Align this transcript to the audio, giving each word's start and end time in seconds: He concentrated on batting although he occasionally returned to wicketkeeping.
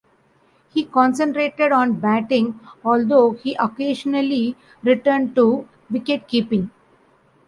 He 0.73 0.85
concentrated 0.85 1.71
on 1.71 1.99
batting 1.99 2.59
although 2.83 3.33
he 3.33 3.53
occasionally 3.59 4.55
returned 4.81 5.35
to 5.35 5.67
wicketkeeping. 5.93 6.71